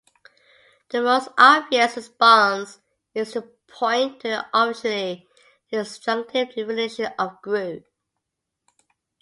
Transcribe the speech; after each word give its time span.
The 0.89 0.99
most 0.99 1.29
obvious 1.37 1.95
response 1.95 2.79
is 3.13 3.33
to 3.33 3.41
point 3.67 4.21
to 4.21 4.29
the 4.29 4.45
artificially 4.51 5.27
disjunctive 5.71 6.55
definition 6.55 7.13
of 7.19 7.39
grue. 7.43 7.83